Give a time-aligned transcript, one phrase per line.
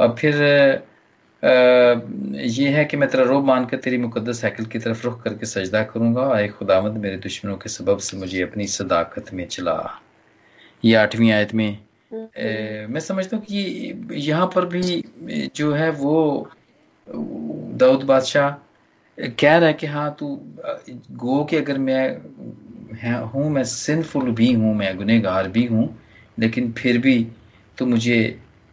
[0.00, 0.42] और फिर
[1.42, 5.82] ये है कि मैं तेरा रोब मानकर तेरी मुकदस हैकल की तरफ़ रुख करके सजदा
[5.92, 9.76] करूँगा आए खुदामद मेरे दुश्मनों के सबब से मुझे अपनी सदाकत में चला।
[10.84, 11.68] ये आठवीं आयत में
[12.36, 15.02] ए, मैं समझता हूँ कि यहाँ पर भी
[15.56, 16.50] जो है वो
[17.00, 18.50] दाऊद बादशाह
[19.18, 20.28] कह रहा है कि हाँ तू
[21.22, 22.02] गो कि अगर मैं
[23.32, 25.88] हूँ मैं सिंफुल भी हूँ मैं गुनहगार भी हूँ
[26.38, 27.16] लेकिन फिर भी
[27.78, 28.20] तो मुझे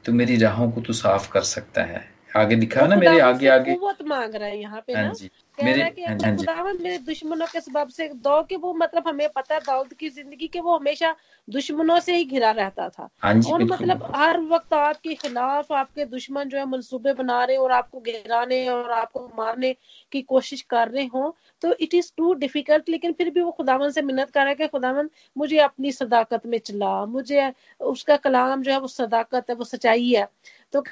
[0.07, 3.73] तो मेरी राहों को तो साफ़ कर सकता है। आगे दिखा ना मेरे आगे आगे।
[3.75, 7.45] कुवत मांग रहा है यहाँ पे हाँ ना। जी। मेरे रहा है खुदावन मेरे दुश्मनों
[7.47, 10.75] के सबब से दो कि वो मतलब हमें पता है दाऊद की ज़िंदगी के वो
[10.77, 11.15] हमेशा
[11.47, 16.49] दुश्मनों से ही घिरा रहता था। हाँ और मतलब हर वक्त आपके खिलाफ आपके दुश्मन
[16.49, 19.75] जो है मंसूबे बना रहे और आपको गिराने और आपको मारने
[20.11, 23.89] की कोशिश कर रहे हो तो इट इज़ टू डिफ़िकल्ट लेकिन फिर भी वो खुदावन
[23.89, 28.61] से मिन्नत कर रहा है कि खुदावन मुझे अपनी सदाकत में चला मुझे उसका कलाम
[28.61, 30.27] जो है वो सदाकत है वो सच्चाई है।
[30.73, 30.83] तो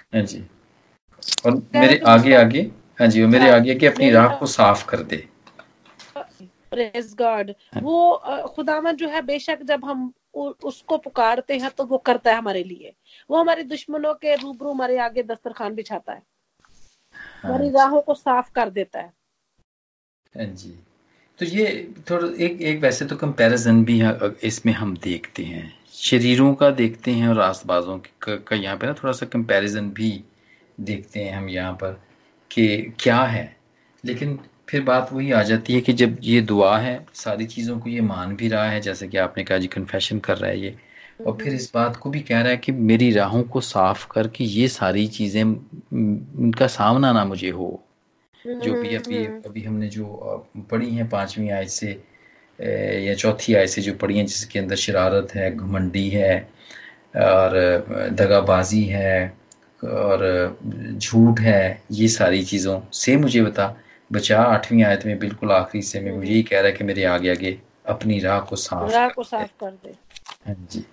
[1.45, 2.61] और मेरे आगे आगे
[2.99, 5.27] हाँ जी वो मेरे हाँ आगे अपनी राह को साफ़ कर दे।
[7.17, 8.15] गॉड हाँ। वो
[8.47, 10.13] खुदावन जो है बेशक जब हम
[10.63, 12.93] उसको पुकारते हैं तो वो करता है हमारे लिए।
[13.29, 16.21] वो हमारे दुश्मनों के रूबरू हमारे आगे दस्तरखान बिछाता है।
[17.43, 19.13] हाँ हमारी राहों को साफ़ कर देता है।
[20.35, 20.79] हाँ जी।
[21.39, 24.01] तो ये थोड़ा एक एक वैसे तो कंपैरिजन भी
[24.43, 28.93] इसमें हम देखते हैं। शरीरों का देखते हैं और आसबाजों का, का यहाँ पे ना
[28.93, 30.23] थोड़ा सा कंपैरिजन भी
[30.79, 31.99] देखते हैं हम यहाँ पर
[32.51, 32.67] कि
[32.99, 33.55] क्या है।
[34.03, 37.89] लेकिन फिर बात वही आ जाती है कि जब ये दुआ है सारी चीज़ों को
[37.89, 40.75] ये मान भी रहा है जैसे कि आपने कहा जी कन्फेशन कर रहा है ये।
[41.25, 44.43] और फिर इस बात को भी कह रहा है कि मेरी राहों को साफ़ करके
[44.43, 47.81] ये सारी चीज़ें उनका सामना ना मुझे हो।
[48.45, 50.05] जो भी अभी अभी हमने जो
[50.71, 51.91] पढ़ी हैं पांचवी आयत से
[53.05, 56.35] या चौथी आयत से जो पढ़ी हैं जिसके अंदर शरारत है घमंडी है
[57.17, 57.57] और
[58.11, 59.33] दगाबाजी है
[59.85, 60.57] और
[60.97, 63.77] झूठ है ये सारी चीज़ों से मुझे बता।
[64.11, 67.03] बचा आठवीं आयत में बिल्कुल आखिरी से में मुझे यही कह रहा है कि मेरे
[67.03, 69.95] आगे आगे अपनी राह को साफ़ राह को साफ़ कर दे।
[70.45, 70.85] हाँ जी।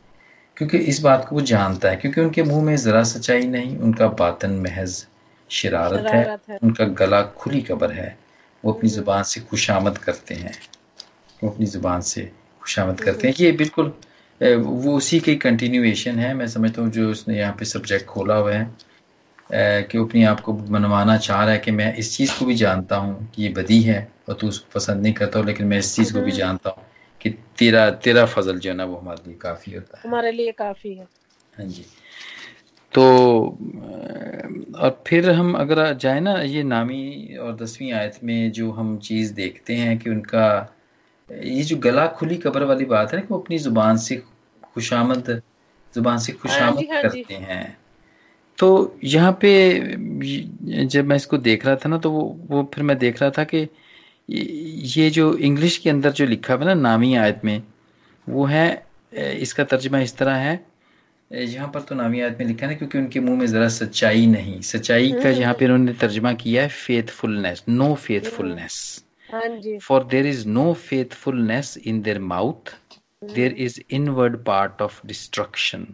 [0.57, 4.09] क्योंकि इस बात को वो जानता है क्योंकि उनके मुँह में जरा सच्चाई नहीं उनका
[4.09, 5.07] बातन महज
[5.51, 8.19] शरारत है शरारत है। उनका गला खुली कबर है।
[8.65, 10.53] वो अपनी ज़ुबान से खुशामद करते हैं।
[11.45, 13.95] वो अपनी ज़ुबान से खुशामद करते हैं। ये बिल्कुल
[14.43, 18.53] वो उसी की कंटिन्यूएशन है। मैं समझता हूँ जो उसने यहाँ पे सब्जेक्ट खोला हुआ
[18.53, 18.71] है
[19.85, 22.55] कि वो अपने आप को मनवाना चाह रहा है कि मैं इस चीज़ को भी
[22.55, 25.79] जानता हूँ कि ये बदी है और तू उसको पसंद नहीं करता हो लेकिन मैं
[25.79, 26.85] इस चीज़ को भी जानता हूँ
[27.21, 30.53] कि तेरा तेरा फजल जो है ना वो हमारे लिए काफ़ी होता है। हमारे लिए
[30.53, 31.07] काफ़ी है।
[31.53, 31.85] हाँ जी।
[32.93, 33.03] तो
[34.79, 39.33] और फिर हम अगर जाए ना ये नामी और दसवीं आयत में जो हम चीज़
[39.35, 40.47] देखते हैं कि उनका
[41.31, 44.23] ये जो गला खुली कब्र वाली बात है ना कि वो अपनी ज़ुबान से
[44.75, 45.41] खुशामद
[45.95, 47.77] ज़ुबान से हाँ खुशामद हाँ करते हैं।
[48.59, 49.79] तो यहाँ पे
[50.87, 53.45] जब मैं इसको देख रहा था ना तो वो वो फिर मैं देख रहा था
[53.45, 53.67] कि
[54.29, 57.63] ये जो इंग्लिश के अंदर जो लिखा हुआ ना नामी आयत में
[58.27, 58.67] वो है
[59.13, 60.61] इसका तर्जमा इस तरह है।
[61.31, 64.27] यहाँ पर तो नामी आयत में लिखा है ना क्योंकि उनके मुँह में जरा सच्चाई
[64.27, 69.05] नहीं। सच्चाई का यहाँ पे उन्होंने तर्जमा किया है faithfulness no faithfulness
[69.83, 72.75] for there is no faithfulness in their mouth
[73.25, 75.87] there is inward part of destruction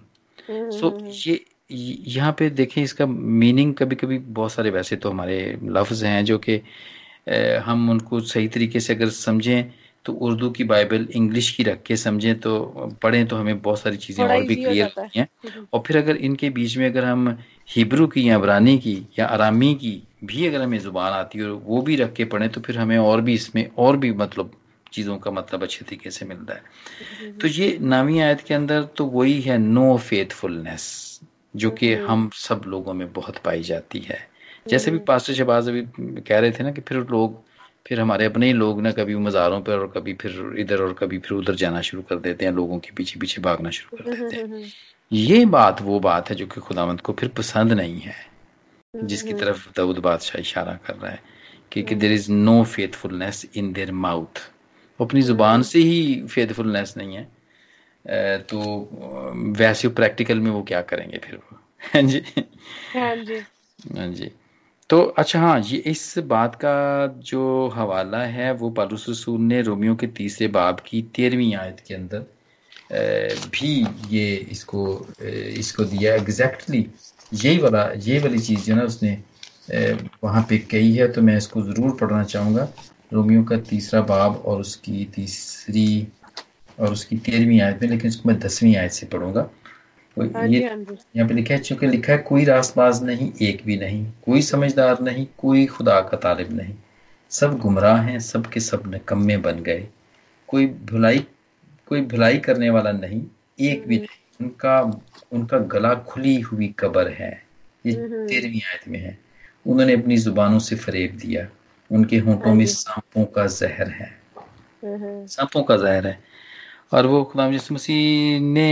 [0.51, 5.59] so ये ये- यहाँ पे देखें इसका मीनिंग कभी कभी बहुत सारे वैसे तो हमारे
[5.65, 6.61] लफ्ज हैं जो कि
[7.65, 9.73] हम उनको सही तरीके से अगर समझें
[10.05, 12.61] तो उर्दू की बाइबल इंग्लिश की रख के समझें तो
[13.03, 15.29] पढ़ें तो हमें बहुत सारी चीज़ें और भी क्लियर होती हैं।
[15.73, 17.39] और फिर अगर इनके बीच में अगर हम
[17.77, 21.51] हिब्रू की या अबरानी की या आरामी की भी अगर हमें ज़ुबान आती है और
[21.51, 24.51] वो भी रख के पढ़ें तो फिर हमें और भी इसमें और भी मतलब
[24.93, 29.07] चीज़ों का मतलब अच्छे तरीके से मिलता है। तो ये नामी आयत के अंदर तो
[29.07, 30.87] वही है नो फेथफुलनेस
[31.57, 34.19] जो कि हम सब लोगों में बहुत पाई जाती है।
[34.69, 35.83] जैसे भी पास्टर शहबाज अभी
[36.23, 37.43] कह रहे थे ना कि फिर लोग
[37.87, 41.19] फिर हमारे अपने ही लोग ना कभी मज़ारों पर और कभी फिर इधर और कभी
[41.19, 44.37] फिर उधर जाना शुरू कर देते हैं लोगों के पीछे पीछे भागना शुरू कर देते
[44.37, 44.73] हैं।
[45.11, 48.15] ये बात वो बात है जो कि खुदावंत को फिर पसंद नहीं है
[48.95, 51.21] जिसकी तरफ़ दाऊद बादशाह इशारा कर रहा है
[51.73, 54.41] कि, there is no faithfulness in their mouth
[55.01, 57.25] वो अपनी ज़ुबान से ही फेथफुलनेस नहीं है।
[58.45, 58.61] तो
[59.59, 61.59] वैसे प्रैक्टिकल में वो क्या करेंगे फिर वो?
[61.95, 62.23] हाँ जी।
[62.95, 63.45] हाँ जी।
[63.79, 64.31] हाँ जी।
[64.91, 66.73] तो अच्छा हाँ ये इस बात का
[67.27, 71.95] जो हवाला है वो पालूस रसूल ने रोमियो के तीसरे बाब की तेरहवीं आयत के
[71.95, 72.27] अंदर
[73.49, 73.69] भी
[74.09, 74.85] ये इसको
[75.59, 76.87] इसको दिया एग्जैक्टली
[77.33, 79.13] यही वाला ये वाली चीज़ जो ना उसने
[80.25, 82.65] वहाँ पे कही है तो मैं इसको ज़रूर पढ़ना चाहूँगा।
[83.13, 86.07] रोमियो का तीसरा बाब और उसकी तीसरी
[86.81, 89.49] और उसकी तेरहवीं आयत में लेकिन उसको मैं दसवीं आयत से पढ़ूँगा।
[90.17, 90.77] हाँ ये हाँ
[91.17, 95.01] यहाँ पे लिखा है चूँकि लिखा है कोई रासबाज नहीं एक भी नहीं कोई समझदार
[95.03, 96.75] नहीं कोई खुदा का तालिब नहीं।
[97.33, 99.87] सब गुमराह हैं सब के सब नकम्मे बन गए।
[100.49, 101.27] कोई भलाई
[101.89, 103.23] कोई भलाई करने वाला नहीं
[103.61, 104.81] एक भी नहीं। उनका
[105.33, 107.31] उनका गला खुली हुई कबर है।
[107.87, 109.19] ये तेरहवीं आयत में है।
[109.67, 111.47] उन्होंने अपनी जुबानों से फरेब दिया।
[111.91, 114.11] उनके होंठों में सांपों का जहर है।
[115.27, 116.19] सांपों का जहर है।
[116.93, 118.71] और वो खुदाम यसु मसीह ने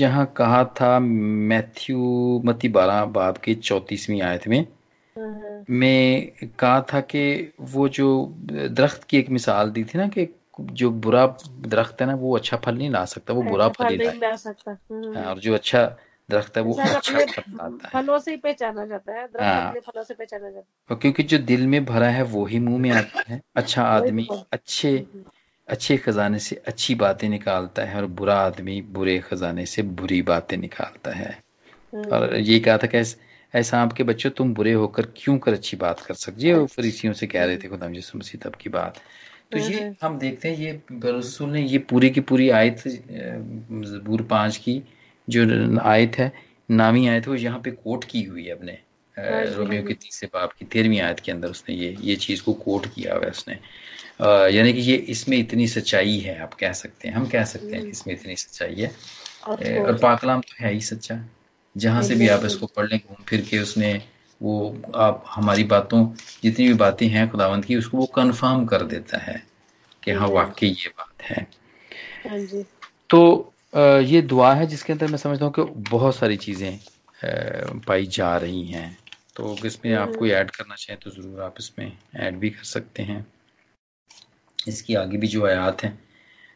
[0.00, 4.66] यहाँ कहा था मैथ्यू मती बारह बाब के चौतीसवीं आयत में।
[5.70, 8.08] में कहा था कि वो जो
[8.50, 10.28] दरख्त की एक मिसाल दी थी ना कि
[10.60, 11.26] जो बुरा
[11.66, 14.78] दरख्त है ना वो अच्छा फल नहीं ला सकता वो बुरा फल ही ला सकता।
[14.92, 15.96] हाँ, और जो अच्छा
[16.30, 20.04] दरख्त है वो अच्छा फल है। फलों से ही पहचाना जाता है दरख्त हाँ। फलों
[20.04, 22.90] से पहचाना जाता है। और क्योंकि जो दिल में भरा है वो ही मुँह में
[22.90, 25.06] आता है। अच्छा आदमी अच्छे
[25.68, 30.56] अच्छे खजाने से अच्छी बातें निकालता है और बुरा आदमी बुरे खजाने से बुरी बातें
[30.56, 31.42] निकालता है।
[32.12, 33.14] और ये कहा था कि
[33.54, 37.26] ऐसा आपके बच्चों तुम बुरे होकर क्यों कर अच्छी बात कर सकते वो फरीसियों से
[37.26, 38.96] कह रहे थे खुदा यसु मसीह तब की बात।
[39.52, 44.56] तो ये हम देखते हैं ये रसूल ने ये पूरी की पूरी आयत जबूर पाँच
[44.56, 44.82] की
[45.28, 45.44] जो
[45.82, 46.32] आयत है
[46.70, 48.78] नामी आयत है वो यहाँ पे कोट की हुई है अपने
[49.14, 52.86] रोमियो के तीसरे बाप की तेरहवीं आयत के अंदर उसने ये ये चीज़ को कोट
[52.94, 53.54] किया हुआ है उसने।
[54.56, 57.82] यानी कि ये इसमें इतनी सच्चाई है आप कह सकते हैं हम कह सकते हैं
[57.84, 58.90] कि इसमें इतनी सच्चाई है।
[59.78, 61.18] और पाकलाम तो है ही सच्चा
[61.76, 63.92] जहाँ से भी आप इसको पढ़ लें घूम फिर के उसने
[64.40, 64.54] वो
[64.94, 66.04] आप हमारी बातों
[66.42, 69.42] जितनी भी बातें हैं खुदावंत की उसको वो कंफर्म कर देता है
[70.02, 71.46] कि हाँ वाकई ये बात है।
[72.28, 72.64] हाँ
[73.10, 76.78] तो ये दुआ है जिसके अंदर मैं समझता हूँ कि बहुत सारी चीज़ें
[77.86, 78.96] पाई जा रही हैं।
[79.36, 83.02] तो इसमें आप कोई ऐड करना चाहें तो ज़रूर आप इसमें ऐड भी कर सकते
[83.02, 83.26] हैं।
[84.58, 85.98] इसकी आगे भी जो आयात हैं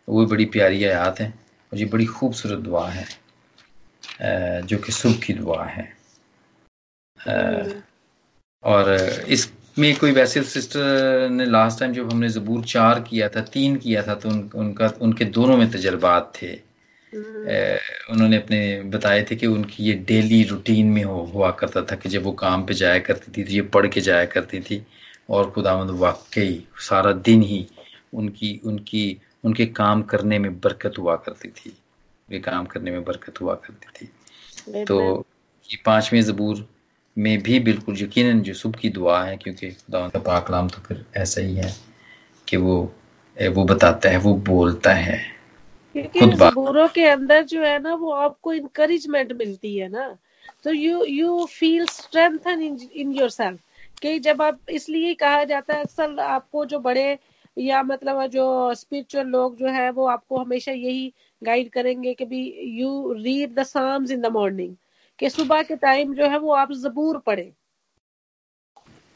[0.09, 1.29] वो बड़ी प्यारी आयात है
[1.73, 3.07] और ये बड़ी खूबसूरत दुआ है
[4.63, 5.85] जो कि सुबह की दुआ है।
[8.65, 8.91] और
[9.29, 14.03] इसमें कोई वैसे सिस्टर ने लास्ट टाइम जब हमने जबूर चार किया था तीन किया
[14.07, 16.70] था तो उन, उनका उनके दोनों में तजर्बात थे।
[17.15, 22.09] उन्होंने अपने बताए थे कि उनकी ये डेली रूटीन में हो हुआ करता था कि
[22.09, 24.87] जब वो काम पे जाया करती थी तो ये पढ़ के जाया करती थी
[25.31, 27.67] और खुदावंद वाकई सारा दिन ही
[28.15, 31.77] उनकी उनकी उनके काम करने में बरकत हुआ करती थी।
[32.29, 35.27] वे काम करने में बरकत हुआ करती थी। तो
[35.71, 36.69] ये पाँचवें जबूर
[37.19, 41.05] में भी बिल्कुल यकीन जो सुबह की दुआ है क्योंकि खुदा का पाकलाम तो फिर
[41.17, 41.75] ऐसा ही है
[42.49, 42.95] कि वो
[43.37, 45.40] वो बताता है वो बोलता है।
[45.95, 50.09] क्योंकि जबूरों के अंदर जो है ना वो आपको इंकरेजमेंट मिलती है ना।
[50.65, 53.61] तो you you feel strengthen in yourself
[54.03, 57.19] कि जब आप इसलिए कहा जाता है अक्सर आपको जो बड़े
[57.57, 58.45] या मतलब जो
[58.75, 62.43] स्पिरिचुअल लोग जो है वो आपको हमेशा यही गाइड करेंगे कि भी
[62.81, 64.75] you read the psalms in the morning
[65.19, 67.53] कि सुबह के टाइम जो है वो आप जबूर पढ़े।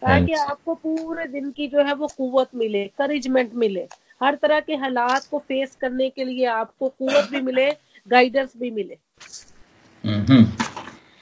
[0.03, 3.87] ताकि आपको पूरे दिन की जो है वो कुवत मिले करेजमेंट मिले।
[4.25, 7.71] हर तरह के हालात को फेस करने के लिए आपको कुवत भी मिले
[8.09, 8.99] गाइडेंस भी मिले।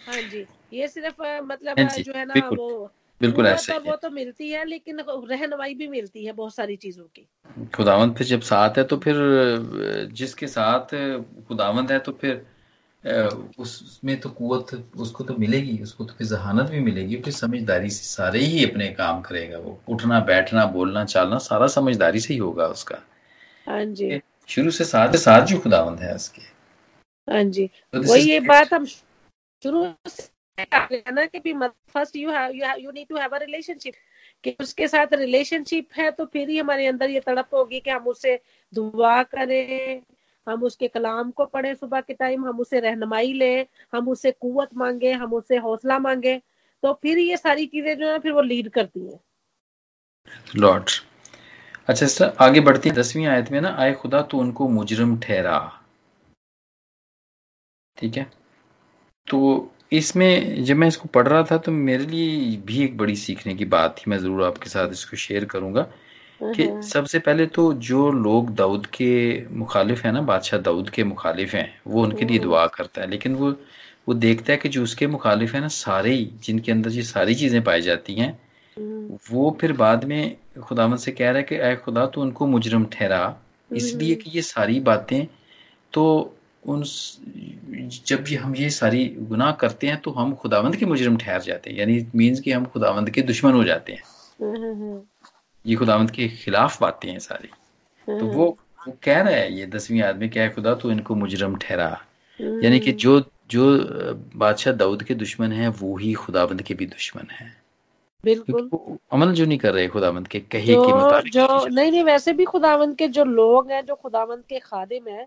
[0.07, 2.91] हाँ जी ये सिर्फ़ मतलब जो है ना वो
[3.21, 7.27] बिल्कुल ऐसे वो तो मिलती है लेकिन रहनवाई भी मिलती है बहुत सारी चीज़ों की।
[7.75, 9.15] खुदावंत फिर जब साथ है तो फिर
[10.13, 10.95] जिसके साथ
[11.49, 12.47] खुदावंत है तो फिर
[13.59, 18.05] उसमें तो कुवत उसको तो मिलेगी उसको तो फिर जहानत भी मिलेगी फिर समझदारी से
[18.05, 22.67] सारे ही अपने काम करेगा वो। उठना बैठना बोलना चालना सारा समझदारी से ही होगा
[22.67, 22.99] उसका।
[23.69, 26.43] हाँ जी। शुरू से साथ साथ जो खुदावंत है उसके।
[27.33, 30.33] हाँ जी। तो वही ये बात हम शुरू से
[31.13, 33.95] ना कि भी first you have you need to have a relationship
[34.45, 38.05] कि उसके साथ रिलेशनशिप है तो फिर ही हमारे अंदर ये तड़प होगी कि हम
[38.05, 38.41] उससे
[38.75, 40.03] दुआ करें
[40.47, 44.69] हम उसके कलाम को पढ़े सुबह के टाइम हम उसे रहनुमाई लें, हम उससे कुवत
[44.77, 46.41] मांगे, हम उससे हौसला मांगे
[46.83, 49.19] तो फिर ये सारी चीज़ें जो है, फिर वो लीड करती हैं।
[50.57, 50.91] लॉर्ड
[51.89, 55.59] अच्छा सर आगे बढ़ती दसवीं आयत में ना, आए खुदा तो उनको मुजरम ठहरा।
[57.97, 58.31] ठीक है?
[59.27, 63.55] तो इसमें जब मैं इसको पढ़ रहा था तो मेरे लिए भी एक बड़ी सीखने
[63.55, 65.83] की बात थी। मैं ज़रूर आपके साथ इसको शेयर करूँगा।
[66.45, 69.11] कि सबसे पहले तो जो लोग दाऊद के
[69.51, 73.35] मुखालिफ है ना बादशाह दाऊद के मुखालिफ हैं वो उनके लिए दुआ करता है। लेकिन
[73.35, 73.51] वो
[74.09, 77.35] वो देखता है कि जो उसके मुखालिफ है ना सारे ही जिनके अंदर ये सारी
[77.35, 78.33] चीज़ें पाई जाती हैं
[79.33, 82.85] वो फिर बाद में खुदामद से कह रहा है कि अः खुदा तो उनको मुजरम
[82.85, 83.23] ठहरा।
[83.71, 85.27] इसलिए कि ये सारी बातें
[85.93, 86.35] तो
[86.67, 86.83] उन
[88.07, 91.71] जब ये हम ये सारी गुनाह करते हैं तो हम खुदावंद के मुजरम ठहर जाते
[91.71, 94.03] हैं। यानी मीन्स कि हम खुदावंद के दुश्मन हो जाते हैं।
[95.67, 97.49] ये खुदावंद के खिलाफ बातें हैं सारी।
[98.09, 98.47] तो वो
[98.87, 101.91] वो कह रहा है ये दसवीं आदमी क्या है खुदा तो इनको मुजरम ठहरा।
[102.41, 103.65] यानी कि जो जो
[104.37, 107.51] बादशाह दाऊद के दुश्मन है वो ही खुदाबंद के भी दुश्मन है।
[108.25, 112.33] बिल्कुल। अमल जो नहीं कर रहे खुदावंत के कहे के मुताबिक जो नहीं नहीं वैसे
[112.33, 115.27] भी खुदावंत के जो लोग हैं जो खुदावंत के खादिम हैं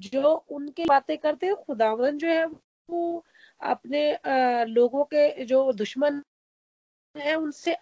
[0.00, 3.24] जो उनके बातें करते हैं खुदावंत जो है वो
[3.60, 6.22] अपने आ, लोगों के जो दुश्मन
[7.14, 7.74] है उनसे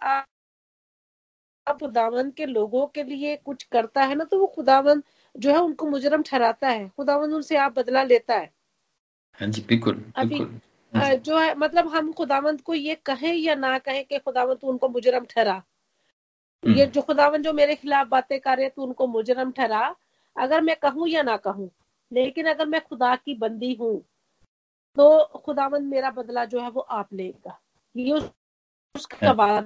[1.66, 5.58] आप खुदावंत के लोगों के लिए कुछ करता है ना तो वो खुदावंत जो है
[5.58, 8.50] उनको मुजरम ठहराता है। खुदावंत उनसे आप बदला लेता है।
[9.38, 10.38] हाँ जी बिल्कुल अभी
[11.16, 15.24] जो है मतलब हम खुदावंत को ये कहें या ना कहें कि खुदावंत उनको मुजरम
[15.24, 15.62] ठहरा।
[16.62, 19.94] हम्म। ये जो खुदावंत जो मेरे खिलाफ बातें कर रहे तो उनको मुजरम ठहरा।
[20.36, 21.70] अगर मैं कहूँ या ना कहूँ
[22.12, 23.96] लेकिन अगर मैं खुदा की बंदी हूँ
[24.96, 27.58] तो खुदावंत मेरा बदला जो है वो आप लेगा।
[27.94, 28.12] ये
[28.94, 29.60] उसका हाँ।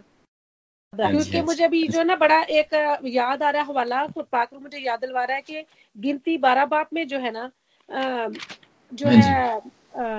[1.00, 4.06] हाँ क्योंकि हाँ मुझे अभी जो। है ना बड़ा एक याद आ रहा है हवाला
[4.18, 5.64] पाक मुझे याद दिलवा रहा है कि
[5.98, 7.50] गिनती बारह बाप में जो है ना
[8.92, 9.60] जो है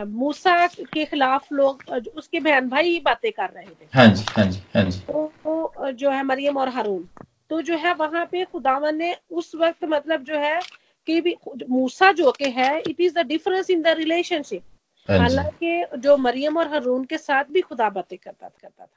[0.05, 1.81] मूसा के खिलाफ लोग
[2.15, 5.31] उसके बहन भाई ही बातें कर रहे थे। हाँ जी हाँ जी हाँ जी। तो,
[5.43, 7.09] तो जो है मरियम और हारून
[7.49, 10.61] तो जो है वहाँ पे खुदावन ने उस वक्त मतलब जो है
[11.07, 11.35] कि भी
[11.69, 14.63] मूसा जो के है it is the difference in the relationship
[15.09, 18.87] हालाँकि जो मरियम और हरून के साथ भी खुदा बातें करता करता था।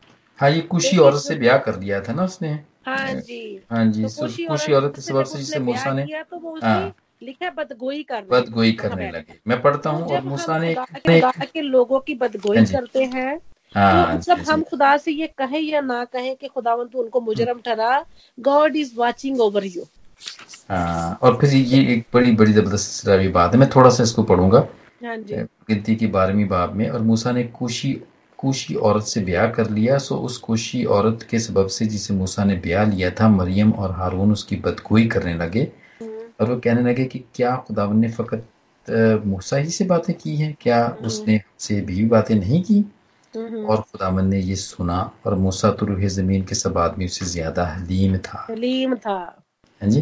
[0.41, 4.03] हाँ ये कुशी औरत से ब्याह कर दिया था ना उसने। हाँ जी। हाँ जी
[4.03, 8.25] तो कुशी औरत के सबब से जिसे मूसा ने तो वो हाँ। लिखा बदगोई कर
[8.31, 10.75] बदगोई करने लगे। मैं पढ़ता हूँ और मूसा ने
[11.47, 13.41] के लोगों की बदगोई हाँ करते हैं
[13.75, 17.61] हाँ, तो मतलब हम खुदा से ये कहें या ना कहें कि खुदावंत उनको मुजरम
[17.61, 18.07] ठहरा
[18.41, 19.87] God is watching over you
[20.71, 24.69] हाँ और फिर ये एक बड़ी बड़ी ज़बरदस्त बात है। मैं थोड़ा सा इसको पढ़ूँगा।
[25.05, 25.17] हाँ
[25.69, 27.93] गिनती की बारहवीं बाब में और मूसा ने कुशी
[28.39, 32.45] कुशी औरत से ब्याह कर लिया। सो उस कुशी औरत के सबब से जिसे मूसा
[32.45, 35.65] ने ब्याह लिया था मरियम और हारून उसकी बदगोई करने लगे।
[36.41, 38.47] और वो कहने लगे कि क्या खुदावन ने फकत
[39.27, 40.55] मूसा ही से बातें की हैं?
[40.61, 42.85] क्या हम्म। उसने से भी बातें नहीं की?
[43.35, 47.27] हम्म। और खुदावन ने ये सुना और मूसा तो रूह ज़मीन के सब आदमी उससे
[47.27, 49.19] ज़्यादा हलीम था। हलीम था।
[49.83, 50.01] हाँ जी।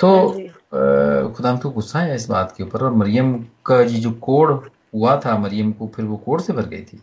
[0.00, 3.34] तो हाँ खुदा तो गुस्सा है इस बात के ऊपर और मरियम
[3.66, 7.00] का ये जो कोड हुआ था मरियम को फिर वो कोड से भर गई थी?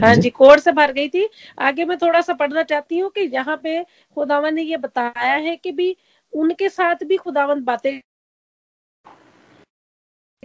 [0.00, 3.20] हाँ जी। कोड से भर गई थी। आगे मैं थोड़ा सा पढ़ना चाहती हूँ कि
[3.34, 3.82] यहाँ पे
[4.16, 5.96] खुदावन ने ये बताया है कि भी
[6.32, 7.98] उनके साथ भी खुदावन बातें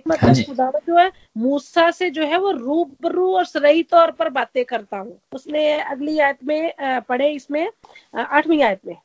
[0.08, 4.29] मतलब हाँ खुदावन जो है मूसा से जो है वो रूबरू और सही तौर पर
[4.29, 6.74] बातें करता हूँ। उसने अगली आयत में
[7.10, 7.67] पढ़े इसमें
[8.15, 8.98] आठवीं आयत में।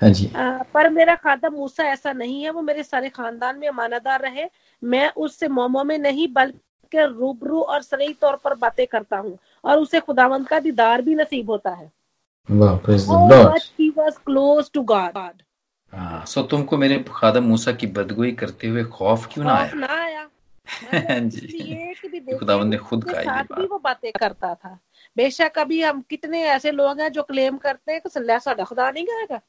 [0.00, 3.68] हाँ जी। आ, पर मेरा खादम मूसा ऐसा नहीं है वो मेरे सारे खानदान में
[3.68, 4.50] अमानतदार रहे।
[4.84, 9.78] मैं उससे मोमो में नहीं बल्कि रूबरू और सही तौर पर बातें करता हूँ और
[9.78, 11.92] उसे खुदावंत का दीदार भी नसीब होता है।
[14.10, 15.42] क्लोज टू गॉड
[15.92, 19.72] हाँ सो तुमको मेरे खादम मूसा की बदगोई करते हुए खौफ क्यों ना आया?
[19.74, 20.30] ना आया।
[21.20, 24.78] जी। खुदावंद ने खुद कहा भी वो बातें करता था।
[25.16, 28.10] बेशक अभी हम कितने ऐसे लोग हैं जो क्लेम करते हैं कि
[28.40, 29.40] साडा खुदा नहीं कहेगा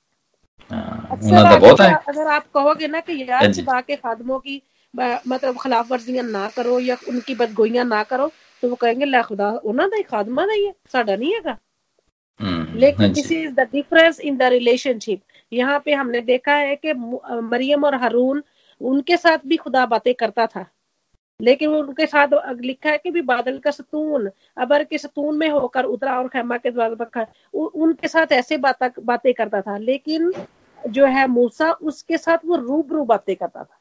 [0.72, 4.62] हाँ, बहुत है। अगर आप कहोगे ना कि यार खुदा के खादमों की
[4.94, 8.32] मतलब खिलाफ वर्जियाँ ना करो या उनकी बदगोइयाँ ना करो
[8.64, 11.58] तो वो कहेंगे ला खुदा उन्होंने खादमा नहीं है साडा नहीं है
[12.76, 15.22] लेकिन this is the difference in the relationship
[15.54, 18.44] यहाँ पे हमने देखा है कि मरियम और हरून
[18.82, 20.66] उनके साथ भी खुदा बातें करता था।
[21.40, 22.28] लेकिन उनके साथ
[22.62, 26.58] लिखा है कि भी बादल का सतून अबर के सतून में होकर उतरा और खेमा
[26.58, 30.32] के द्वार पर उनके साथ ऐसे बात बातें करता था लेकिन
[30.80, 33.80] जो है मूसा उसके साथ वो रूबरू बातें करता था।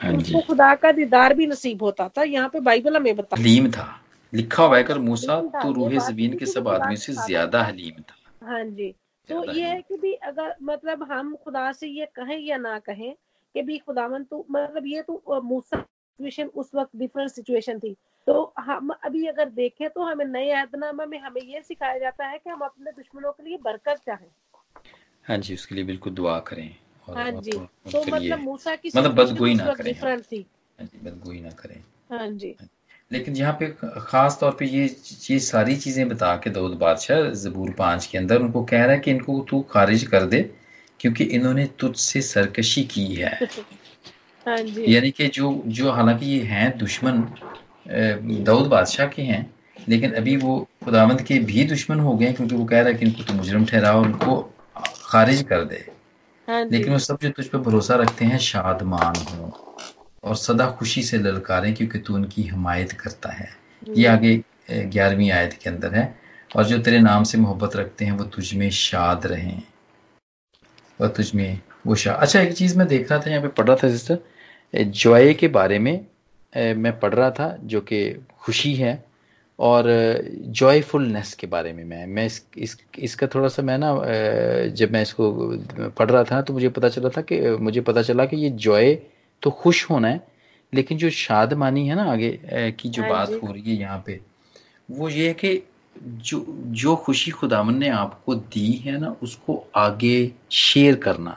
[0.00, 3.70] हाँ उसको खुदा का दीदार भी नसीब होता था यहाँ पे बाइबल हमें बता हलीम
[3.70, 3.86] था।
[4.32, 8.46] लिखा हुआ है कर मूसा तो रूह ज़मीन के सब आदमी से ज़्यादा हलीम था।
[8.46, 8.94] हाँ जी।
[9.28, 13.12] तो ये है कि भी अगर मतलब हम खुदा से ये कहें या ना कहें
[13.54, 15.84] कि भी खुदावन तो मतलब ये तो मूसा
[16.20, 17.94] सिचुएशन उस वक्त डिफरेंट सिचुएशन थी।
[18.26, 22.38] तो हम अभी अगर देखें तो हमें नए ऐतनामा में हमें ये सिखाया जाता है
[22.38, 24.28] कि हम अपने दुश्मनों के लिए बरकत चाहें।
[25.26, 26.68] हाँ जी उसके लिए बिल्कुल दुआ करें।
[27.08, 30.46] और, हाँ जी। तो मतलब मूसा की मतलब बदगोई ना करें। डिफरेंट थी।
[30.78, 32.54] हाँ जी बदगोई ना करें। हाँ जी।
[33.10, 34.84] लेकिन यहाँ पे ख़ास तौर पे ये
[35.30, 38.98] ये सारी चीज़ें बता के दाऊद बादशाह ज़बूर पाँच के अंदर उनको कह रहा है
[38.98, 40.42] कि इनको तू खारिज कर दे
[41.00, 43.48] क्योंकि इन्होंने तुझसे सरकशी की है हाँ।
[44.88, 47.22] यानी कि जो जो हालाँकि ये हैं दुश्मन
[48.44, 49.42] दाऊद बादशाह के हैं
[49.88, 53.06] लेकिन अभी वो खुदावंद के भी दुश्मन हो गए क्योंकि वो कह रहा है कि
[53.06, 54.36] इनको तो मुजरम ठहराओ उनको
[55.04, 55.84] खारिज कर दे।
[56.48, 59.52] हाँ लेकिन वो सब जो तुझ पर भरोसा रखते हैं शादमान हो
[60.22, 63.48] और सदा खुशी से ललकारें क्योंकि तू उनकी हिमायत करता है।
[63.88, 64.36] ये। आगे
[64.70, 66.14] ग्यारहवीं आयत के अंदर है।
[66.50, 69.62] और जो तेरे नाम से मोहब्बत रखते हैं वो तुझ में शाद रहें।
[71.00, 73.66] और तुझ में वो शाद अच्छा एक चीज़ मैं देख रहा था यहाँ पे पढ़
[73.66, 74.18] रहा था सिस्टर।
[74.74, 76.06] जॉय के बारे में
[76.56, 79.04] मैं पढ़ रहा था जो कि खुशी है
[79.58, 79.84] और
[80.32, 83.94] जॉयफुलनेस के बारे में मैं मैं इस, इस इसका थोड़ा सा मैं ना
[84.66, 85.32] जब मैं इसको
[85.90, 88.94] पढ़ रहा था तो मुझे पता चला था कि मुझे पता चला कि ये जॉय
[89.42, 90.26] तो खुश होना है
[90.74, 94.20] लेकिन जो शादमानी है ना आगे की जो हाँ बात हो रही है यहाँ पे
[94.90, 95.62] वो ये है कि
[95.98, 101.36] जो जो खुशी खुदावन ने आपको दी है ना उसको आगे शेयर करना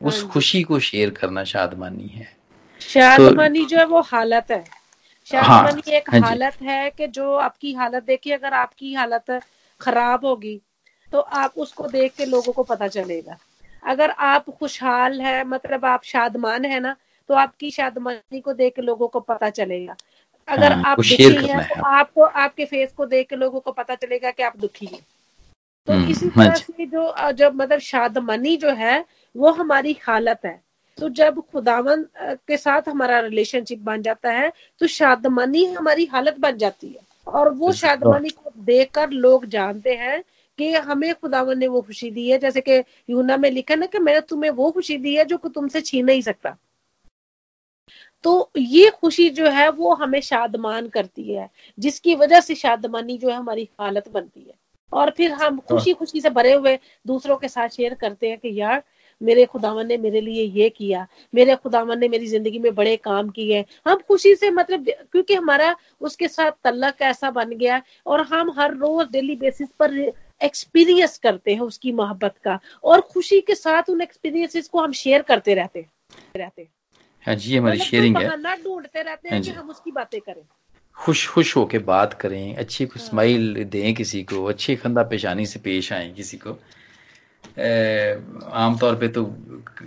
[0.00, 2.39] उस हाँ खुशी को शेयर करना शादमानी है।
[2.80, 4.64] शादमानी तो, जो है वो हालत है।
[5.28, 9.40] शादमानी हाँ, एक हाँ हालत है कि जो आपकी हालत देखिए अगर आपकी हालत
[9.80, 10.60] खराब होगी
[11.12, 13.36] तो आप उसको देख के लोगों को पता चलेगा।
[13.82, 16.94] अगर आप खुशहाल है मतलब आप शादमान है ना
[17.30, 19.96] तो आपकी शादमानी को देख के लोगों को पता चलेगा।
[20.48, 23.94] अगर हाँ, आप दुखी हैं तो आपको आपके फेस को देख के लोगों को पता
[23.94, 25.00] चलेगा कि आप दुखी हैं।
[25.88, 30.40] तो हम्म, इसी हाँ तरह से जो जब मतलब शादमनी जो है वो हमारी हालत
[30.44, 30.60] है।
[31.00, 36.56] तो जब खुदावन के साथ हमारा रिलेशनशिप बन जाता है तो शादमनी हमारी हालत बन
[36.58, 40.22] जाती है। और वो शादमनी को देखकर लोग जानते हैं
[40.58, 42.78] कि हमें खुदावन ने वो खुशी दी है। जैसे कि
[43.08, 46.22] यूना में लिखा ना कि मैंने तुम्हें वो खुशी दी है जो तुमसे छीन नहीं
[46.22, 46.56] सकता।
[48.24, 53.28] तो ये खुशी जो है वो हमें शादमान करती है जिसकी वजह से शादमानी जो
[53.30, 54.54] है हमारी हालत बनती है।
[54.92, 58.38] और फिर हम हाँ। खुशी खुशी से भरे हुए दूसरों के साथ शेयर करते हैं
[58.38, 58.82] कि यार
[59.20, 63.28] मेरे खुदावन ने मेरे लिए ये किया। मेरे खुदावन ने मेरी ज़िंदगी में बड़े काम
[63.30, 68.50] किए। हम खुशी से मतलब क्योंकि हमारा उसके साथ तल्लक ऐसा बन गया और हम
[68.58, 69.94] हर रोज डेली बेसिस पर
[70.42, 75.22] एक्सपीरियंस करते हैं उसकी मोहब्बत का और खुशी के साथ उन एक्सपीरियंसेस को हम शेयर
[75.22, 75.84] करते रहते
[76.36, 76.66] रहते
[77.24, 80.42] हाँ। जी हमारी मतलब शेयरिंग है। ढूंढते रहते हैं हाँ कि हम उसकी बातें करें।
[80.96, 85.60] खुश खुश होके बात करें अच्छी हाँ। स्माइल दें किसी को अच्छी खंदा पेशानी से
[85.60, 86.56] पेश आए किसी को।
[88.54, 89.24] आमतौर पे तो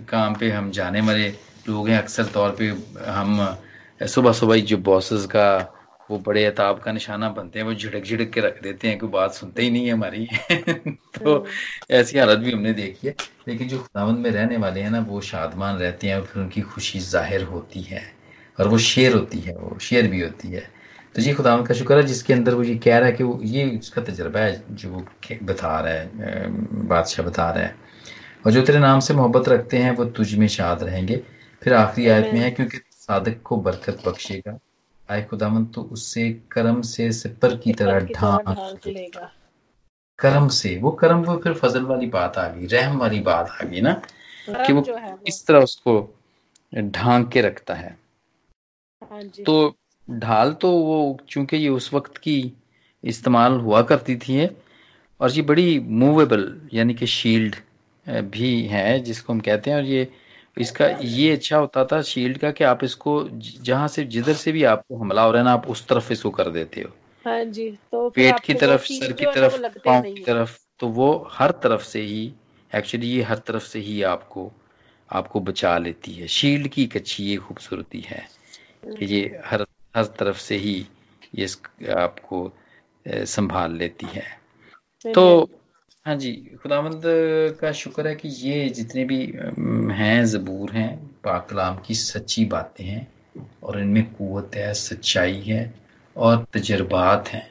[0.08, 1.28] काम पे हम जाने वाले
[1.68, 2.68] लोग हैं। अक्सर तौर पे
[3.08, 3.56] हम
[4.00, 5.46] सुबह सुबह ही जो बॉसेस का
[6.10, 9.08] वो बड़े अताब का निशाना बनते हैं वो झिड़क झिड़क के रख देते हैं कोई
[9.08, 10.26] बात सुनते ही नहीं है हमारी।
[11.16, 11.44] तो हाँ।
[11.90, 13.14] ऐसी हालत भी हमने देखी है।
[13.48, 16.60] लेकिन जो खुदावंद में रहने वाले हैं ना वो शादमान रहते हैं और फिर उनकी
[16.60, 18.02] खुशी ज़ाहिर होती है
[18.58, 20.66] और वो शेयर होती है वो शेयर भी होती है।
[21.14, 23.38] तो जी खुदावंद का शुक्र है जिसके अंदर वो ये कह रहा है कि वो
[23.44, 25.04] ये उसका तजर्बा है जो वो
[25.42, 26.48] बता रहा है
[26.88, 27.76] बादशाह बता रहा है।
[28.46, 31.16] और जो तेरे नाम से मोहब्बत रखते हैं वो तुझ में शाद रहेंगे।
[31.62, 34.58] फिर आखिरी आयत में है क्योंकि सादक को बरकत बख्शेगा।
[35.08, 39.30] आए खुदावन तो उससे कर्म से सिपर की तरह ढांक लेगा।
[40.18, 43.64] कर्म से वो कर्म वो फिर फजल वाली बात आ गई रहम वाली बात आ
[43.64, 43.92] गई ना
[44.48, 44.84] कि वो
[45.28, 45.96] इस तरह उसको
[46.72, 47.96] ढांक के रखता है।
[49.02, 49.74] हाँ तो
[50.08, 52.36] ढाल तो वो चूँकि ये उस वक्त की
[53.04, 54.46] इस्तेमाल हुआ करती थी
[55.20, 57.56] और ये बड़ी मूवेबल यानी कि शील्ड
[58.30, 60.08] भी है जिसको हम कहते हैं। और ये
[60.56, 63.22] इसका ये अच्छा होता था शील्ड का कि आप इसको
[63.60, 66.30] जहाँ से जिधर से भी आपको हमला हो रहा है ना आप उस तरफ़ इसको
[66.30, 66.90] कर देते हो।
[67.24, 71.50] हाँ जी तो पेट की तरफ़ सर की तरफ़ पाँव की तरफ़ तो वो हर
[71.64, 72.32] तरफ़ से ही
[72.70, 74.50] एक्चुअली ये हर तरफ़ से ही आपको
[75.08, 78.24] आपको बचा लेती है। शील्ड की एक अच्छी ये खूबसूरती है
[78.98, 80.86] कि ये हर हर तरफ़ से ही
[81.34, 81.46] ये
[81.92, 82.52] आपको
[83.08, 84.24] संभाल लेती है।
[85.14, 85.50] तो
[86.06, 87.02] हाँ। जी खुदावंद
[87.60, 89.18] का शुक्र है कि ये जितने भी
[89.94, 93.06] हैं ज़बूर हैं पाक कलाम की सच्ची बातें हैं
[93.62, 95.62] और इनमें कुत है सच्चाई है
[96.16, 97.46] और तजर्बात हैं।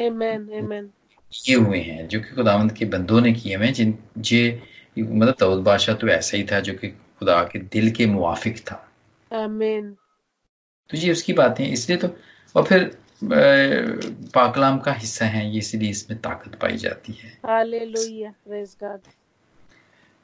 [0.00, 0.86] Amen, amen.
[1.32, 4.62] किए हुए हैं जो कि खुदावंद के बंदों ने किए हुए हैं जिन जे
[4.98, 8.92] मतलब दाऊद बादशाह तो ऐसा ही था जो कि खुदा के दिल के मुआफिक था।
[9.32, 9.96] आमीन
[10.90, 12.08] तो ये उसकी बातें इसलिए तो
[12.54, 12.90] और फिर
[14.34, 17.30] पाकलाम का हिस्सा है ये इसलिए इसमें ताकत पाई जाती है।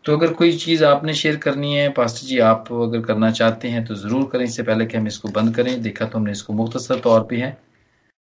[0.05, 3.85] तो अगर कोई चीज़ आपने शेयर करनी है पास्टर जी आप अगर करना चाहते हैं
[3.85, 7.01] तो ज़रूर करें इससे पहले कि हम इसको बंद करें। देखा तो हमने इसको मुख्तसर
[7.01, 7.51] तौर पे है।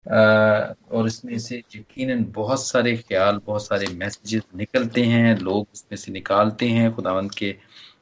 [0.06, 6.12] और इसमें से यकीन बहुत सारे ख्याल बहुत सारे मैसेजेस निकलते हैं लोग इसमें से
[6.12, 7.52] निकालते हैं खुदावंत के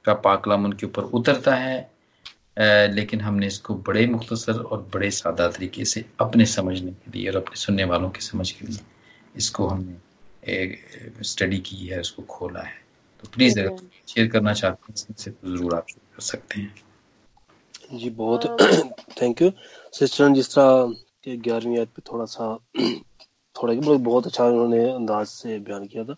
[0.06, 1.80] का पाकलाम उनके ऊपर उतरता है।
[2.58, 7.36] लेकिन हमने इसको बड़े मुख्तसर और बड़े सादा तरीके से अपने समझने के लिए और
[7.38, 8.80] अपने सुनने वालों की समझ के लिए
[9.36, 12.74] इसको हमने स्टडी की है उसको खोला है।
[13.24, 16.74] तो प्लीज़ अगर शेयर करना चाहते हैं इससे तो ज़रूर आप शेयर कर सकते हैं।
[17.94, 18.46] जी बहुत
[19.22, 19.52] थैंक यू
[19.94, 22.56] सिस्टर जिस तरह के ग्यारहवीं याद पे थोड़ा सा
[23.56, 26.16] थोड़ा बहुत अच्छा उन्होंने अंदाज से बयान किया था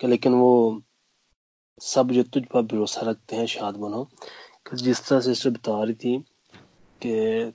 [0.00, 0.82] कि लेकिन वो
[1.80, 4.08] सब जो तुझ पर भरोसा रखते हैं शाद बनो
[4.66, 6.18] जिस तरह से सिस्टर बता रही थी
[7.00, 7.52] कि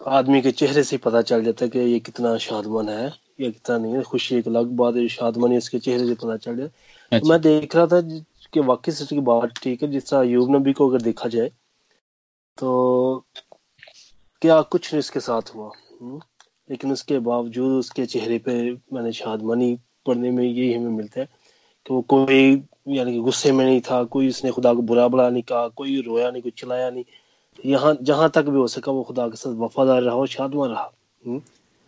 [0.00, 3.06] आदमी के चेहरे से पता चल जाता है कि ये कितना शादमन है
[3.40, 6.56] या कितना नहीं है खुशी एक अलग बात है शादमनी उसके चेहरे से पता चल
[6.56, 8.00] जाए तो अच्छा। मैं देख रहा था
[8.52, 11.50] कि वाकई सिस्टर की बात ठीक है जिस तरह यूब नबी को अगर देखा जाए
[12.58, 13.24] तो
[14.42, 16.20] क्या कुछ नहीं उसके साथ हुआ हम्म?
[16.68, 18.54] लेकिन उसके बावजूद उसके चेहरे पे
[18.92, 19.74] मैंने शादमानी
[20.06, 21.26] पढ़ने में यही हमें मिलता है
[21.86, 22.54] कि वो कोई
[22.86, 26.00] यानी कि गुस्से में नहीं था कोई उसने खुदा को बुरा बुरा नहीं कहा कोई
[26.02, 27.04] रोया नहीं कोई चलाया नहीं।
[27.66, 30.90] यहाँ जहाँ तक भी हो सका वो खुदा के साथ वफादार रहा और शादमान रहा।
[31.24, 31.40] हम्म?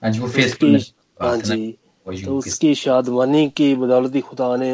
[0.02, 1.76] हाँ जी
[2.24, 4.72] तो उसकी शादमानी की बदौलती खुदा ने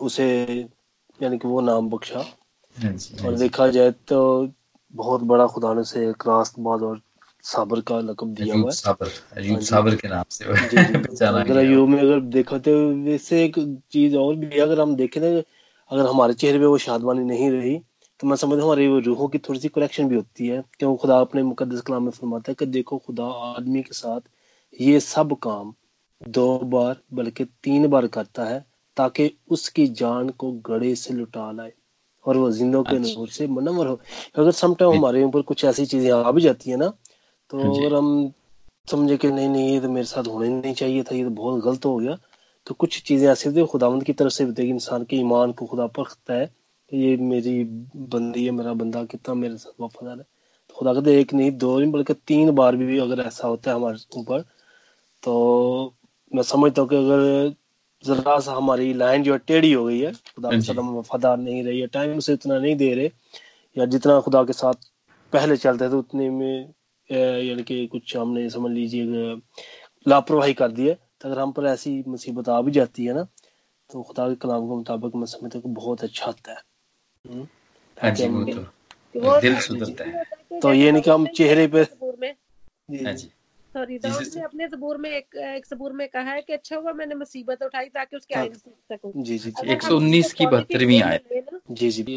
[0.00, 0.28] उसे
[1.22, 4.48] यानी कि वो नाम बख्शा। हाँ हाँ और देखा जाए तो
[4.94, 7.00] बहुत बड़ा खुदा ने उसे क्रासबाज और
[7.44, 12.00] साबर का लकब दिया हुआ है। साबर अयूब साबर के नाम से अगर अयूब में
[12.00, 15.42] अगर देखा तो वैसे एक चीज़ और भी अगर हम देखें ना
[15.90, 17.80] अगर हमारे चेहरे पे वो शादमानी नहीं रही
[18.20, 21.18] तो मैं समझता हूँ हमारी रूहों की थोड़ी सी करेक्शन भी होती है क्योंकि खुदा
[21.18, 24.20] अपने मुकदस कलाम में फरमाता है कि देखो खुदा आदमी के साथ
[24.80, 25.74] ये सब काम
[26.28, 28.64] दो बार बल्कि तीन बार करता है
[28.96, 31.72] ताकि उसकी जान को गड़े से लुटा लाए
[32.24, 34.00] और वो जिंदों के अच्छा। नूर से मनवर हो।
[34.36, 36.92] अगर समटाइम हमारे ऊपर कुछ ऐसी चीज़ें आ भी जाती है ना
[37.50, 38.32] तो हाँ अगर हम
[38.88, 41.62] समझे कि नहीं नहीं ये तो मेरे साथ होने नहीं चाहिए था ये तो बहुत
[41.64, 42.16] गलत हो गया।
[42.66, 45.52] तो कुछ चीज़ें ऐसी होती है खुदावंद की तरफ़ से होती है इंसान के ईमान
[45.52, 46.50] को खुदा परखता है
[46.92, 47.62] ये मेरी
[48.14, 51.78] बंदी है मेरा बंदा कितना मेरे साथ वफादार है। तो खुदा कहते एक नहीं दो
[51.78, 54.44] नहीं बल्कि तीन बार भी अगर ऐसा होता है हमारे ऊपर
[55.22, 55.94] तो
[56.32, 57.54] मैं समझता हूँ कि अगर
[58.04, 61.36] जरा सा हमारी लाइन जो है टेढ़ी हो गई है खुदा के साथ हम वफादार
[61.36, 63.10] नहीं रही है टाइम से इतना नहीं दे रहे
[63.76, 64.88] या जितना खुदा के साथ
[65.32, 66.72] पहले चलते थे उतने में
[67.10, 69.34] यानी कि कुछ हमने समझ लीजिए
[70.08, 73.26] लापरवाही कर दी है। तो अगर हम पर ऐसी मुसीबत आ भी जाती है ना
[73.90, 76.62] तो खुदा के कलाम के मुताबिक मैं समझता हूँ बहुत अच्छा होता है।
[77.24, 77.46] हम्म।
[78.02, 83.12] हाँ जी वो तो दिल सुधरता है। तो ये नहीं कि हम चेहरे पे हाँ
[83.12, 83.30] जी।
[83.78, 86.92] सॉरी दाऊद ने अपने जबूर में एक एक जबूर में कहा है कि अच्छा हुआ
[86.92, 90.46] मैंने मुसीबत उठाई ताकि उसके हाँ। आइन सीख सकूँ। जी जी एक सौ उन्नीस की
[90.46, 92.16] बहत्तरवीं आयत। जी जी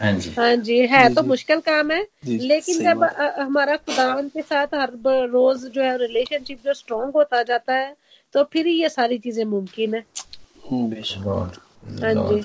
[0.00, 3.02] हाँ जी। हाँ जी है तो मुश्किल काम है। लेकिन जब
[3.38, 7.94] हमारा खुदावन के साथ हर रोज जो है रिलेशनशिप जो स्ट्रॉन्ग होता जाता है
[8.34, 10.04] तो फिर ये सारी चीज़ें मुमकिन है।
[10.70, 11.02] हम्म,
[12.04, 12.42] हाँ जी।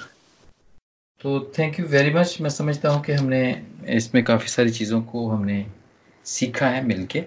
[1.22, 3.42] तो थैंक यू वेरी मच मैं समझता हूँ कि हमने
[3.90, 5.66] इसमें काफ़ी सारी चीज़ों को हमने
[6.26, 7.24] सीखा है मिलके।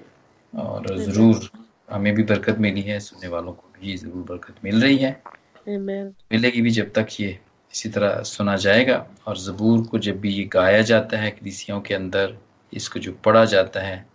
[0.59, 1.49] और ज़रूर
[1.91, 5.21] हमें भी बरकत मिली है सुनने वालों को भी ज़रूर बरकत मिल रही है।
[5.69, 7.39] मिलेगी भी जब तक ये
[7.73, 11.95] इसी तरह सुना जाएगा। और ज़बूर को जब भी ये गाया जाता है कलीसियों के
[11.95, 12.37] अंदर
[12.73, 14.07] इसको जो पढ़ा जाता है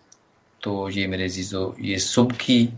[0.62, 2.70] तो ये मेरे जीजो ये सुबह की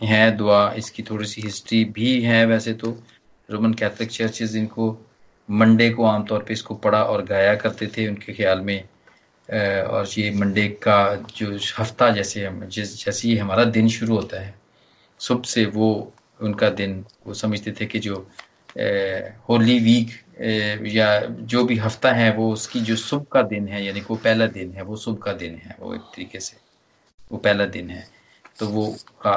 [0.00, 2.96] है दुआ। इसकी थोड़ी सी हिस्ट्री भी है वैसे तो।
[3.48, 4.86] रोमन कैथलिक चर्चेज इनको
[5.48, 8.84] मंडे को आमतौर पे इसको पढ़ा और गाया करते थे। उनके ख्याल में
[9.48, 14.40] और ये मंडे का जो हफ़्ता जैसे हम जिस जैसे ही हमारा दिन शुरू होता
[14.40, 14.54] है
[15.20, 15.88] सुबह से वो
[16.40, 18.16] उनका दिन वो समझते थे कि जो
[19.48, 20.10] होली वीक
[20.86, 21.08] या
[21.52, 24.72] जो भी हफ़्ता है वो उसकी जो सुबह का दिन है यानी वो पहला दिन
[24.72, 26.56] है वो सुबह का दिन है वो एक तरीके से
[27.32, 28.06] वो पहला दिन है।
[28.58, 28.86] तो वो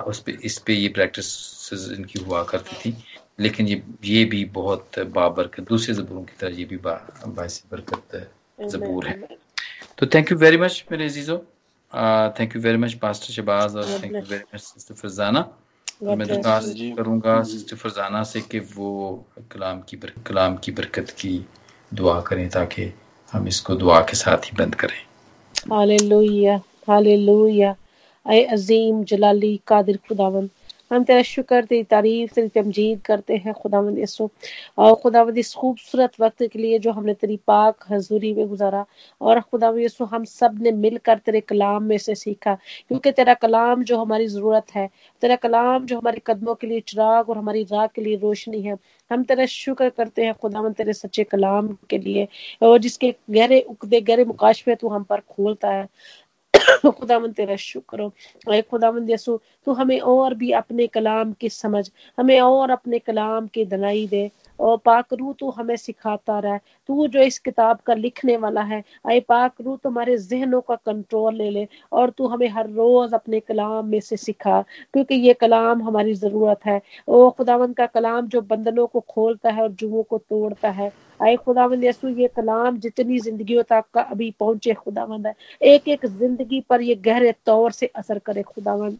[0.08, 2.96] उस पे इस पे ये प्रैक्टिस इनकी हुआ करती थी
[3.40, 6.94] लेकिन ये ये भी बहुत बाबरकत दूसरे जबूरों की तरह ये भी बा,
[7.28, 8.30] बायस बरकत
[8.72, 9.45] जबूर है।
[9.98, 11.38] तो थैंक यू वेरी मच मेरे अजीजों।
[12.40, 15.42] Thank you very much pastor Shahbaz और thank you very much sister Farzana
[16.04, 18.90] मैं दरखास्त करूँगा सिस्टर फरजाना से कि वो
[19.52, 21.34] कलाम की बर, कलाम की बरकत की
[21.92, 22.92] दुआ करें ताकि
[23.34, 25.00] हम इसको दुआ के साथ ही बंद करें।
[25.74, 27.76] हालेलुया हालेलुया
[28.26, 30.50] ऐ अजीम जलाली कादिर खुदावंद।
[30.92, 34.30] हम तेरा शुक्र, तेरी तारीफ़, तेरी तमजीद करते हैं, खुदावंद यसु।
[34.78, 38.86] और खुदावंद इस खूबसूरत वक्त के लिए जो हमने तेरी पाक हजूरी में गुजारा,
[39.22, 42.56] और खुदावंद यसु, हम सबने मिलकर तेरे कलाम में से सीखा,
[42.88, 44.90] क्योंकि तेरा कलाम जो हमारी ज़रूरत है,
[45.22, 48.78] तेरा कलाम जो हमारे कदमों के लिए चिराग और हमारी राह के लिए रोशनी है,
[49.12, 52.28] हम तेरा शुक्र करते हैं खुदावन तेरे सच्चे कलाम के लिए,
[52.64, 55.88] और जिसके गहरे उकदे, गहरे मुकाशफे तू हम पर खोलता है।
[56.86, 62.40] खुदावन तेरा शुक्र हो। खुदावन यसु, तू हमें और भी अपने कलाम की समझ, हमें
[62.42, 66.58] और अपने कलाम की दनाई दे। और पाक रू तू हमें सिखाता रहा।
[66.90, 71.36] तू जो इस किताब का लिखने वाला है आए पाक रू तुम्हारे जहनों का कंट्रोल
[71.36, 74.62] ले ले और तू हमें हर रोज अपने कलाम में से सिखा,
[74.94, 79.64] क्योंकि ये कलाम हमारी ज़रूरत है। ओ खुदावन का कलाम जो बंधनों को खोलता है
[79.64, 84.74] और जुओं को तोड़ता है। आए खुदावंद यसु ये कलाम जितनी ज़िंदगी तक अभी पहुँचे
[84.74, 85.28] खुदावंद।
[85.64, 88.98] एक एक ज़िंदगी पर ये गहरे तौर से असर करे खुदावंद।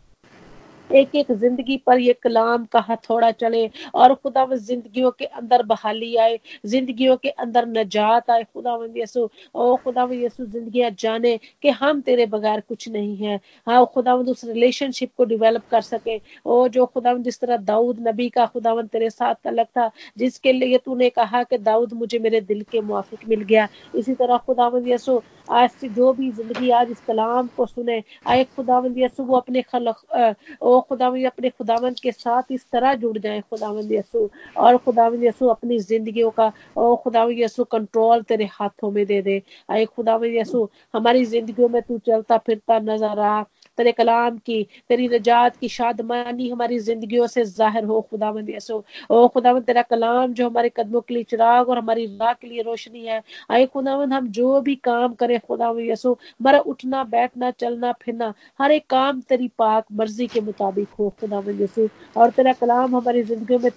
[0.90, 6.16] एक एक ज़िंदगी पर ये कलाम का हथौड़ा चले और खुदा जिंदगियों के अंदर बहाली
[6.16, 12.02] आए, जिंदगियों के अंदर नजात आए। खुदा यसु ओ खुदा यसु ज़िंदगी जाने कि हम
[12.02, 16.86] तेरे बगैर कुछ नहीं है। हाँ खुदा उस रिलेशनशिप को डिवेलप कर सके। ओ जो
[16.86, 21.44] खुदा जिस तरह दाऊद नबी का खुदा तेरे साथ तलक था, जिसके लिए तूने कहा
[21.44, 25.22] कि दाऊद मुझे मेरे दिल के मुआफिक मिल गया। इसी तरह खुदा यसु
[25.52, 29.62] आज से जो भी ज़िंदगी आज इस कलाम को सुने, आए खुदावंद यसु वो अपने
[29.64, 35.24] खलक ओ खुदावंद अपने खुदावंद के साथ इस तरह जुड़ जाए खुदावंद यसु और खुदावंद
[35.24, 40.36] यसु अपनी जिंदगियों का ओ खुदावंद यसु कंट्रोल तेरे हाथों में दे दे। आए खुदावंद
[40.36, 43.44] यसु हमारी जिंदगियों में तू चलता फिरता नज़र आ
[43.78, 49.28] तेरे कलाम की, तेरी नजात की शादमानी हमारी जिंदगियों से ज़ाहिर हो, खुदावंद यसु। ओ
[49.28, 53.06] खुदावंद, तेरा कलाम जो हमारे कदमों के लिए चिराग और हमारी राह के लिए रोशनी
[53.06, 58.34] है। आए खुदावंद, हम जो भी काम करें खुदा यसु हमारा उठना, बैठना, चलना, फिरना,
[58.60, 63.24] हर एक काम तेरी पाक मर्ज़ी के मुताबिक हो खुदा यसु। और तेरा कलाम हमारी
[63.24, 63.70] ज़िंदगी में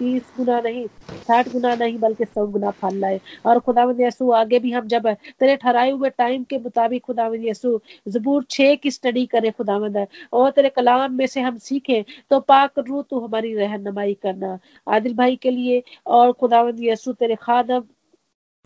[0.00, 0.86] तीस गुना नहीं,
[1.28, 5.08] साठ गुना नहीं, बल्कि सौ गुना फल लाए और खुदा यसु आगे भी हम जब
[5.40, 10.50] तेरे ठहराए हुए टाइम के मुताबिक खुदा यसु जबूर छे की स्टडी करें खुदावंद और
[10.50, 15.36] तेरे कलाम में से हम सीखें तो पाक रू तू हमारी रहनमाई करना। आदिल भाई
[15.36, 17.84] के लिए और खुदावंद यसु तेरे खादम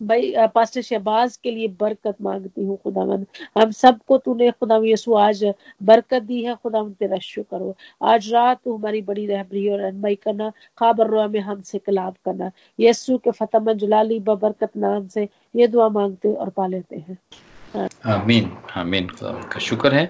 [0.01, 3.25] भाई पास्टर शहबाज के लिए बरकत मांगती हूँ खुदावन
[3.57, 5.43] हम सबको तूने खुदा यसु आज
[5.83, 10.15] बरकत दी है खुदा तेरा शुक्र हो। आज रात तू हमारी बड़ी रहबरी और रहनमाई
[10.15, 15.67] करना, खाबर रोआ में हमसे कलाब करना। यसु के फतम जलाली बरकत नाम से ये
[15.67, 20.05] दुआ मांगते और पा लेते हैं। आमीन आमीन। का शुक्र है।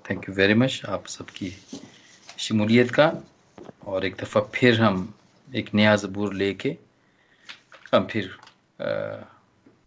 [0.00, 1.50] थैंक यू वेरी मच आप सबकी
[2.38, 3.12] शमूलियत का।
[3.86, 5.12] और एक दफ़ा फिर हम
[5.48, 6.76] एक नया जबूर लेके
[7.92, 8.30] हम फिर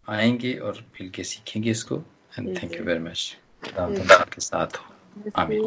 [0.08, 1.96] आएँगे और मिल के सीखेंगे इसको।
[2.38, 4.94] And thank you very much के साथ हो।
[5.36, 5.62] आमीन।